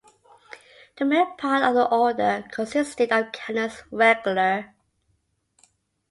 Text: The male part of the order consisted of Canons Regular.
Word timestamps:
The 0.95 1.05
male 1.05 1.35
part 1.37 1.63
of 1.63 1.75
the 1.75 1.85
order 1.85 2.43
consisted 2.51 3.11
of 3.11 3.31
Canons 3.31 3.83
Regular. 3.91 4.73